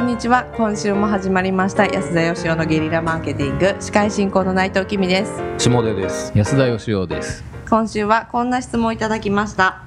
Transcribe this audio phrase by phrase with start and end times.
[0.00, 0.46] こんにちは。
[0.56, 1.84] 今週も始まりました。
[1.84, 3.76] 安田義雄のゲリラマーケティング。
[3.80, 5.42] 司会進行の内藤君です。
[5.58, 6.32] 下出です。
[6.34, 7.44] 安田義雄です。
[7.68, 9.82] 今週はこんな質問をいただきました。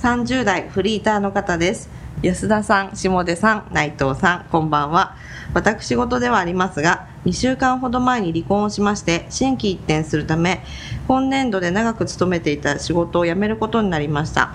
[0.00, 1.88] 30代フリーターの方です。
[2.20, 5.16] 安田さん下出さん内藤さんこんばんは。
[5.54, 10.62] 私事ではありますが2週間ほど前に離婚をしまして心機一転するため
[11.06, 14.52] 今年度で長く勤めていた仕事を辞めることになりました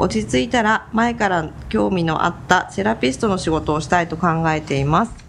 [0.00, 5.28] 落ち着いたら前から興味のあったセラピストの仕事をしたいと考えています。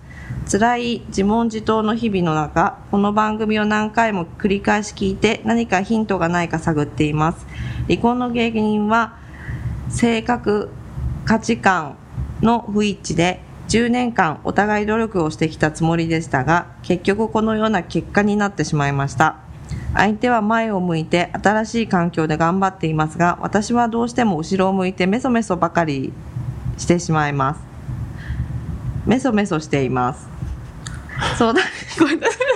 [0.52, 7.48] 辛い自問自答の日々の中この番組を何回も繰り返し聞いて何かヒントがないか探っています。
[7.88, 9.18] 離婚の原因は
[9.90, 10.70] 性格
[11.26, 11.98] 価値観
[12.42, 19.49] の不一致で10年間お互い努力をしてきたつもりでしたが結局このような結果になってしまいました。
[19.94, 26.14] 相手は前を向いて新しい環境で頑張っていますが私はどうしても後ろを向いてメソメソばかり
[26.78, 27.62] してしまいます
[29.06, 30.28] メソメソしています
[31.38, 31.62] そうだ
[32.00, 32.50] ごめんなさい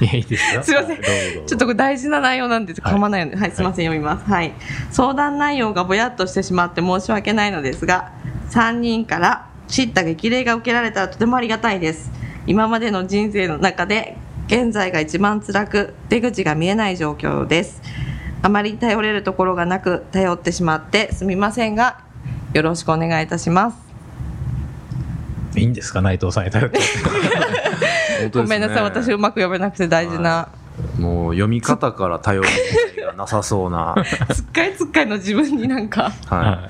[0.00, 1.02] いやいいですよすいません
[1.46, 3.36] ちょっとこれ大事な内容なんで噛まないように。
[3.36, 4.30] はい、すいません、読みます。
[4.30, 4.52] はい。
[4.90, 8.12] 相談内容がぼやっとしてしまって申し訳ないのですが、
[8.50, 12.10] 3人から知った激励が受けられたらとてもありがたいです。
[12.46, 17.82] 今までの人生の中で、現在が一番辛く、出口が見えない状況です。
[18.42, 21.98] あまり頼れるところがなく、頼ってしまってすみませんが、
[22.52, 23.76] よろしくお願いいたします。
[25.56, 26.00] いいんですか？
[26.00, 26.78] 内藤さんに頼って
[28.22, 30.48] ねごめんなさい、私うまく読めなくて大事な。
[30.98, 32.48] もう読み方から頼り
[33.02, 33.94] がなさそうな。
[34.32, 36.68] つっかいつっかいの自分になんか、ははい。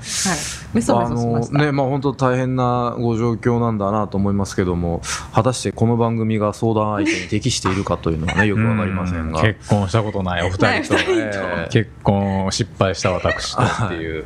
[0.73, 1.57] メソメあソしました。
[1.57, 5.01] のねまあ本当大変なご状況なんだなと思いますけども
[5.33, 9.39] 果たしてこの番組が相談相手に適しているかというのはねよくわかりませんが。
[9.39, 9.45] うん。
[9.45, 10.99] 結婚したことないお二人と。
[10.99, 14.25] えー結婚を失敗した私とっていう。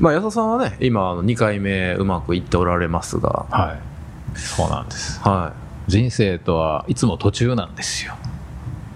[0.00, 3.46] まあ安田さんはね今あの2回目うまくいっておられますが。
[3.50, 3.88] はい。
[4.38, 5.20] そうなんです。
[5.20, 5.52] は
[5.88, 8.27] 人生とはいつも途中なんですよ、い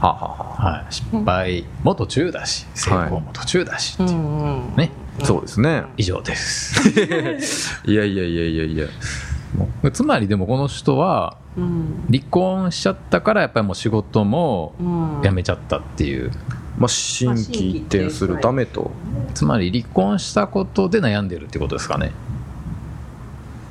[0.03, 4.77] はあはあははい、失敗も途中だし成功も途中だし、うんうん。
[4.77, 4.91] ね
[5.21, 5.85] あそうですね。
[5.97, 6.89] 以上です。
[7.89, 8.87] いやいやいやいやいや。
[9.93, 12.05] つまりでもこの人はうん。
[12.11, 16.33] 離婚しちゃったからやっぱりもう仕事もうん辞めちゃったっていう、
[16.79, 18.91] まあ心機一転するためと。
[19.35, 22.11] つまり離婚したことで悩んでるってことですかね。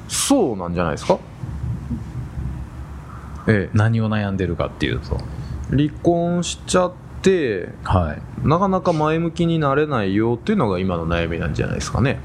[0.07, 1.17] そうなんじゃないですか？
[3.47, 3.77] ええ。
[3.77, 5.17] 何を悩んでるかっていうと
[5.71, 8.47] 離婚しちゃってはい。
[8.47, 12.19] なかなか前向きになれないよっていうのが今の悩みなんじゃないですかね。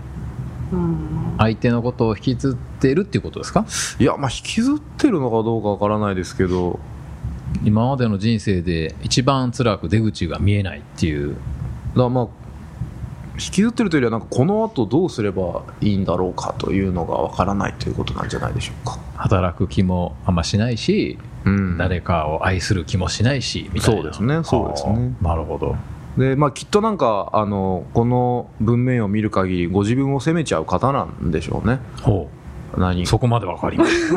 [0.72, 1.34] うん。
[1.38, 3.66] 相手のことを引きずってるっていうことですか？
[3.98, 6.78] いやまあ引きずってるのかどうかわからないですけど。
[7.64, 11.30] 今までの人生で一番辛く出口が見えないっていう。
[11.30, 11.40] だか
[11.94, 12.28] らまあ
[13.34, 21.35] 引きずってるというよりはなんかこの後どうすればいいんだろうかというのがわからないということなんじゃないでしょうか、働く気もあんましないし、うん、
[21.78, 24.02] 誰かを愛する気もしないしみたいな。
[24.02, 24.44] そうですね。
[24.44, 25.14] そうですね。
[25.22, 25.76] なるほど。
[26.16, 31.78] でまあきっとなんかあのこの文面を見る限りご自分を責めちゃう方なんでしょうね。
[32.02, 32.28] ほ
[32.77, 34.12] 何うそこまでわかります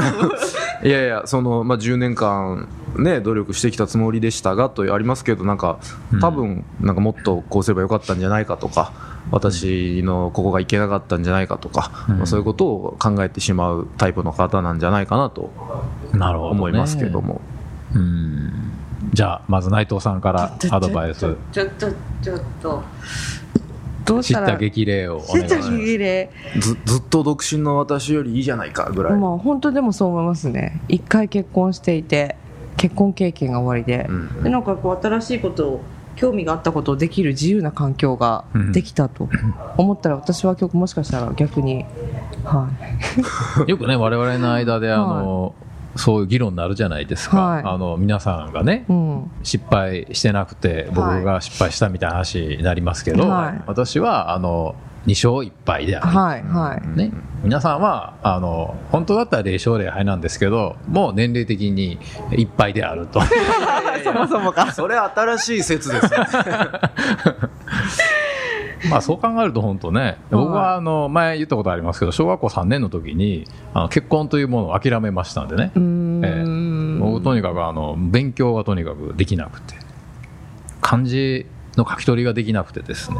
[0.84, 2.68] いやいやその、まあ、10年間、
[2.98, 5.80] ね、努力してきたつもりでしたがとありますけどなんか
[6.12, 6.20] うん。
[6.20, 8.92] 多分なんかもっとこうすればよかったんじゃないかとか
[9.32, 12.18] 私のここがいけなかったんじゃないかとか、うん。
[12.18, 15.52] まあ、そういうことを考えてしまうタイプの方なんじゃないかなと
[16.14, 17.42] なるほど、ね、思いますけども、
[17.94, 18.52] うん。
[19.14, 21.36] じゃあまず内藤さんからアドバイス。
[21.52, 21.88] ちょっと
[22.22, 22.84] ちょっと
[24.10, 25.72] どうしら知ったた激励をお知った願いします。
[25.72, 26.30] 激励。
[26.60, 30.82] ずずっと独身の私よりいいじゃないかぐらい、まあ本当でもそう思いますね。
[30.88, 32.36] 一回結婚していて
[32.78, 34.44] 結婚経験が終わりで,、うん。
[34.44, 35.82] でなんかこう新しいことを
[36.16, 38.44] 興味があったことをできる自由な環境が
[38.74, 39.30] できたと
[39.78, 41.86] 思ったら私は今日もしかしたら逆に
[42.44, 42.70] は
[43.68, 43.70] い。
[43.72, 45.54] よくね我々の間であの、
[45.96, 47.64] そういう議論になるじゃないですか、はい。
[47.66, 49.32] あの皆さんがねうん。
[49.44, 53.62] 失敗してなくて僕が失敗したみたいな話になりますけど、はい。
[53.68, 54.76] 私はあの
[55.06, 56.98] 2勝1敗である、はいはい。
[56.98, 57.12] ね、
[57.44, 61.98] 皆さんはあの本当だったら0勝0敗なんですけどもう年齢的に
[62.32, 63.22] 1敗であると。
[64.04, 64.72] そもそもか。
[64.72, 66.18] それ新しい説ですね
[68.90, 75.72] まあそう考えると本当ね僕はあの前言ったことありますけど小学校3年の時にあの結婚というものを諦めましたんでね。
[75.76, 77.00] うーん。
[77.00, 79.76] 僕とにかくあの勉強がとにかくできなくて。
[80.82, 81.46] 漢字
[81.76, 83.18] の書き取りができなくてですね。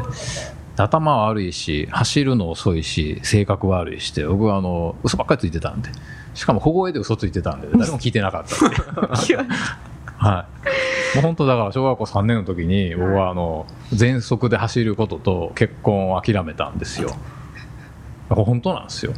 [0.76, 5.90] 頭は悪いし走るの遅いし性格悪いしで僕はあの嘘ばっかりついてたんで。
[6.34, 8.54] しかも小声で嘘ついてたんで誰も聞いてなかった
[10.16, 10.70] はい
[11.14, 17.10] もう本当だから小学校3年の時に僕はあの全速で走ることと結婚を諦めたんですよ。
[18.28, 19.12] これ本当なんですよ。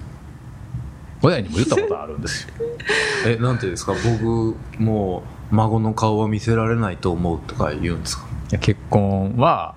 [1.23, 2.55] 親にも言ったことあるんですよ。
[3.27, 3.93] えなんていうんですか？
[3.93, 8.25] 僕もう孫の顔は見せられないと思うとか言うんですか？
[8.61, 9.75] 結婚は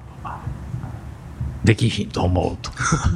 [1.64, 2.72] できひんと思うと。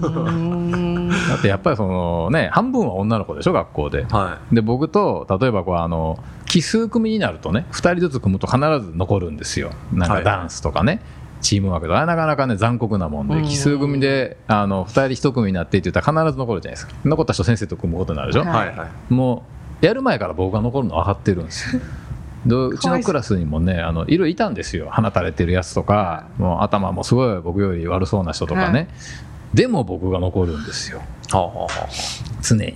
[0.08, 1.10] うん。
[1.10, 4.06] だってやっぱりそのね半分は女の子でしょ学校で。
[4.12, 6.20] はで僕と例えばこうあの
[6.50, 9.72] 奇数組になるとね2人ずつ組むと必ず残るんですよ。
[9.94, 10.24] なんはい。
[10.24, 11.00] かダンスとかね、
[11.42, 12.06] チームワークとか。
[12.06, 13.46] なかなかね残酷なもんでうん。
[13.46, 16.94] 奇数組であの2人1組になってって言ったら必ず残るじゃないですか。
[17.06, 18.48] 残った人先生と組むことになるでしょ、い。
[18.48, 19.14] ははいいはい。
[19.14, 19.44] も
[19.82, 21.82] うやる前から僕が残るの分かってるんですよ。
[22.46, 24.90] でうちのクラスにもねあのいろいろいたんですよ。
[24.92, 26.28] 放たれてるやつとか。
[26.38, 28.88] もう頭もすごい僕より悪そうな人とかね、はい。
[29.54, 31.00] でも僕が残るんですよ。
[31.32, 31.70] はあはあは
[32.42, 32.74] 常に、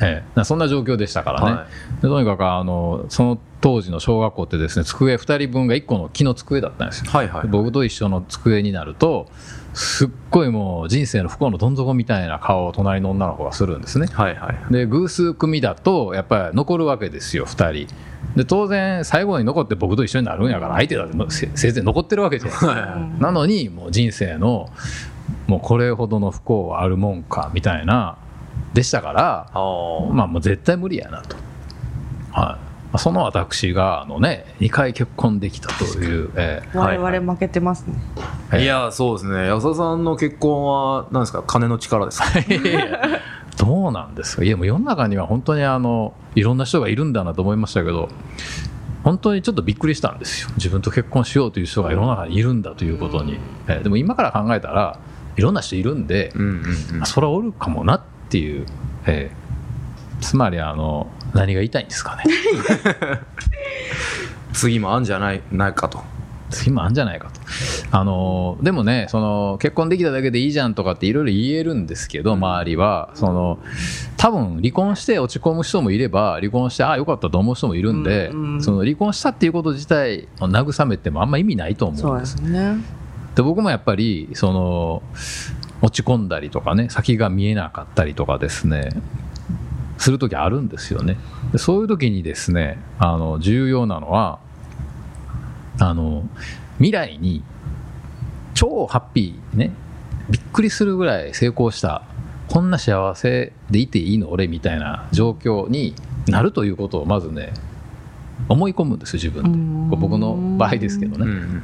[0.00, 1.66] ええ、なそんな状況でしたからね、は
[2.02, 9.28] でとにかくあのその当時の小学校ってですね机2人分が1個の木の机だったんですよ、はいはいで僕と一緒の机になると
[9.74, 14.06] すっごいもう人生の不幸のどん底みたいな顔を隣の女の子がするんですね。
[14.06, 17.94] はいはいで偶数組だとやっぱり残るわけですよ2人。
[18.36, 23.22] で当然最後に残って僕と一緒になるんやから相手だってせ せいぜい残ってるわけじゃないですかはいはい。
[23.22, 24.68] なのにもう人生の
[25.46, 28.16] もうこれほどの不幸はあるもんかみたいな
[28.74, 29.50] でしたから
[30.12, 31.36] まあもう絶対無理やなと、
[32.32, 32.58] は
[32.94, 37.94] い、その私があのね2回結婚できたという、え我々負けてますね。
[38.52, 38.66] えい。
[38.66, 39.46] やそうですね。
[39.48, 41.42] 安田さんの結婚は何ですか？
[41.46, 42.26] 金の力ですか？
[42.48, 43.20] え
[43.58, 44.44] どうなんですか？
[44.44, 48.10] いやもう世の中には本当にあのいろんな人がいるんだなと思いましたけど
[49.04, 50.50] 本当にちょっとびっくりしたんですよ。
[50.56, 53.82] 自分と結婚しようという人が世の中にいるんだということに、ええ。
[53.82, 54.98] でも今から考えたら
[55.36, 57.02] いろんな人いるんで、うんうんうん。
[57.02, 58.66] あそれはおるかもなっていう、
[59.06, 59.36] ええ。
[60.20, 62.24] つまりあの何が言いたいんですかね。
[64.52, 66.02] 次もあんじゃないないかと。
[66.50, 67.40] 次もあるんじゃないかと。
[67.90, 73.10] あのでもねその結婚できただけでいいじゃんとかっていろいろ言えるんですけど、周りは。
[73.14, 73.58] その
[74.16, 78.62] 多分離婚して落ち込む人もいれば離婚してああよかったと思う人もいるんで、うんうん。
[78.62, 82.76] その離婚したっていうこと自体を慰めてもあんま意味ないと思そううんでですすね。
[83.34, 85.02] で僕もやっぱりその
[85.82, 88.90] 落ち込んだりとかね先が見えなかったりとかですね
[89.98, 91.16] する時あるんですよね。
[91.52, 94.38] でそういう時にですねあの重要なのは
[95.78, 96.28] あの
[96.78, 97.42] 未来に
[98.54, 99.72] 超ハッピーね
[100.30, 102.02] びっくりするぐらい成功した
[102.48, 105.94] こんな幸せでいていいの俺みたいな状況に
[106.26, 107.52] なるということをまずね
[108.48, 109.90] 思い込むんですよ自分で。
[109.90, 111.62] こう僕の場合ですけどね、うんうん。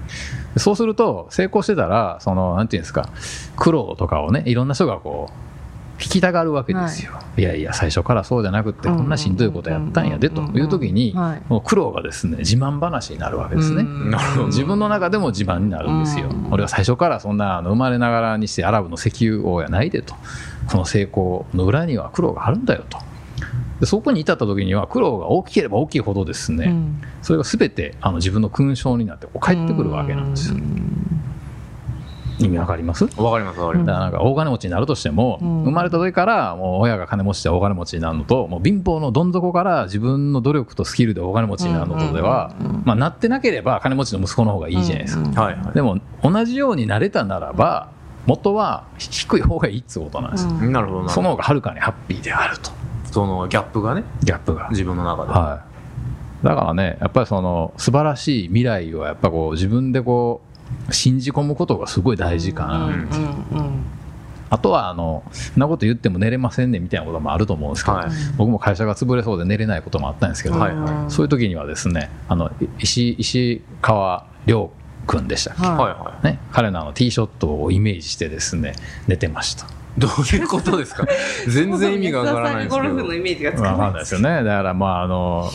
[0.56, 3.08] そうすると成功してたらそのなんていうんですか
[3.56, 5.32] 苦労とかをねいろんな人がこう
[6.02, 11.42] 引きたがるわけですよ、い、やいや最初からそうじゃなくってこんなしんどいことやったんやでという時にはい。
[11.48, 13.84] もう苦労がですね自慢話になるわけですね。
[14.46, 16.28] 自分の中でも自慢になるんですよ。
[16.28, 16.48] うん。
[16.50, 20.14] 俺は最初からそんなあの生まれながらにしてアラブの石油王やないでと。
[20.70, 22.98] この成功の裏には苦労があるんだよと
[23.82, 27.02] でそこに至った時には苦労が大きければ大きいほどですね、うん。
[27.20, 30.52] それが全てあの自分の勲章になってこう返ってくるわけなんです。
[30.52, 30.60] よ
[32.38, 33.08] 意味わかります？
[33.08, 33.90] だかわかりますわかります。
[33.90, 35.64] らなんか大金持ちになるとしても、うん。
[35.64, 42.66] 生まれた時からもう親が金持ちで大金持ちになるのともう貧乏のどん底から自分の努力とスキルで大金持ちになるのとでは、うん。
[42.66, 42.74] うん。
[42.76, 42.82] うん。
[42.84, 45.32] まあ、なってなければ金持ちの息子の方がいいじゃないですか、うん。
[45.32, 45.74] はいはい。
[45.74, 47.90] でも同じようになれたならば
[48.26, 50.44] 元は低い方がいいってことなんです。
[50.46, 50.72] よ、うん。
[50.72, 51.08] なるほどなるほど。
[51.10, 52.70] その方がはるかにハッピーであると
[53.12, 54.68] そのギャップがねギャップが。
[54.70, 55.30] 自分の中で。
[55.30, 55.64] は
[56.42, 60.40] い、だからね、やっぱりその素晴らしい未来をやっぱこう自分でこ
[60.88, 63.84] う信じ込むことがすごい大事かな、うんうん
[64.52, 68.10] あとはあのそんなこと言っても寝れませんねみたいなこともあると思うんですけど、はい。
[68.36, 71.10] 僕も会社が潰れそうで寝れないこともあったんですけど、はいはい。
[71.10, 74.70] そういう時にはですねあのい石石川亮
[75.06, 75.88] 君でしたっけ、はいはい。
[75.88, 78.74] はね、彼のあのティーショットをイメージしてですね
[79.08, 79.66] 寝てました。
[79.96, 81.06] いどういうことですか？
[81.48, 82.88] 全然意味がわからないんですけど。
[82.88, 84.42] ゴルフのイメージがつわかないですよね。
[84.42, 85.50] だからまああの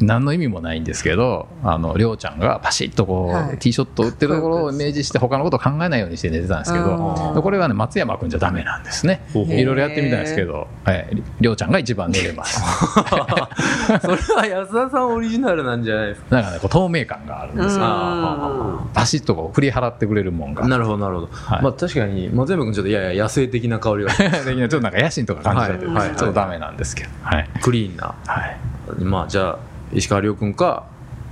[0.00, 3.58] 何の意味もないんですけど、あのりょうちゃんがパシッとこう、はい。
[3.58, 9.22] ティーショットを打ってるところをイメージして他のことを考えないようにして寝てたんですけど、これがね松山君じゃダメなんですね。
[9.34, 12.60] いろいろやってみたんですけど、はいりりょうちゃんが一番寝れます。
[14.00, 16.36] それは安田さんオリジナルなんじゃないですか？
[16.36, 17.82] だからねこう透明感があるんですよ。
[17.84, 20.66] あパシッとこう振り払ってくれるもんが。
[20.66, 21.62] なるほどなるほど、はい。
[21.62, 24.10] まあ確かに松山君ちょっといやいや野生的な香りが。
[24.20, 26.16] ちょっとなんか野心とか感じちゃって、い。
[26.16, 27.48] ちょっとダメなんですけど、はい。
[27.62, 28.14] クリーンな。
[28.26, 28.56] はい。
[29.02, 29.58] まあじゃあ
[29.92, 30.86] 石川遼君か、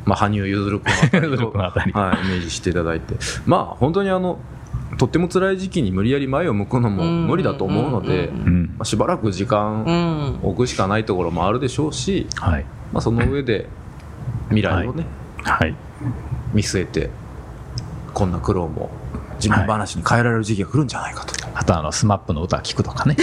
[0.04, 0.80] まあ、羽生結弦
[1.52, 3.14] 君あたりはい、イメージしていただいて。
[3.46, 4.38] まあ本当にあの
[4.96, 10.38] とっても辛い時期に無理やり前を向くのも無理だと思うので、まあ、しばらく時間うん。
[10.42, 12.64] 置くしかないところもあるでしょうし、はい。
[12.92, 13.68] まあ、その上で
[14.48, 15.04] 未来をね、
[15.42, 15.74] はい。
[16.52, 17.10] 見据えて
[18.14, 18.90] こんな苦労も
[19.36, 21.34] 自分話に変えられる時期が来るんじゃないかと。
[21.54, 23.16] あとあの、スマップの歌聞くとかね。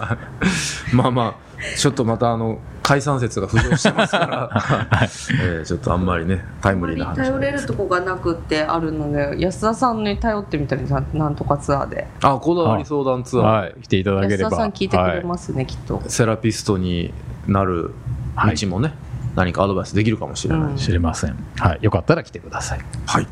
[0.92, 4.50] まあまあ、ちょっとまたあの、解散説が浮上してますから、
[5.42, 13.44] えーちょっとあんまりね、タイムリーな話は頼れるとこがなくってあるので安田さんに頼ってみたりななんとかツアーであ、こだわり相談ツアー。
[13.62, 13.74] はい。
[13.82, 14.44] 来ていただければ。
[14.44, 17.14] 安田さん聞いてくれはいますね、きっとセラピストに
[17.46, 17.92] なる
[18.36, 18.92] 道もね、
[19.34, 20.68] 何かアドバイスできるかもしれない。
[20.68, 21.36] うん知れません。
[21.58, 21.78] はい。
[21.80, 22.80] よかったら来てください。
[23.06, 23.26] はい。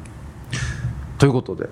[1.18, 1.68] ということで、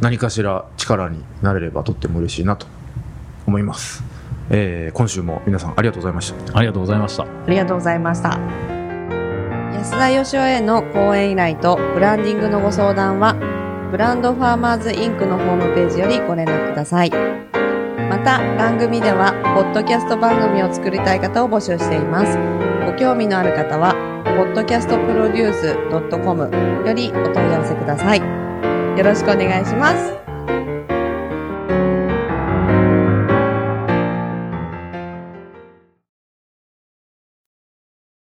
[0.00, 2.66] 何かしら力になれればとっても嬉しいなと
[3.46, 4.15] 思います。
[4.50, 6.36] えー今週も皆さんありがとうございました。
[6.58, 7.22] ありがとうございました。
[7.24, 8.38] ありがとうございました。
[9.74, 13.34] 安田義雄への講演依頼とブランディングのご相談は
[13.90, 17.10] ブランドファーマーズインクのホームページよりご連絡ください。
[17.10, 22.38] また番組ではポッドキャスト番組を作りたい方を募集しています。
[22.86, 23.94] ご興味のある方は
[24.54, 28.20] podcastproduce.com よりお問い合わせください。
[28.98, 30.25] よろしくお願いします